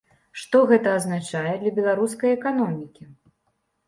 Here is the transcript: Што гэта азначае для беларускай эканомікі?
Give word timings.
Што 0.43 0.59
гэта 0.69 0.93
азначае 0.99 1.51
для 1.63 1.73
беларускай 1.79 2.33
эканомікі? 2.39 3.03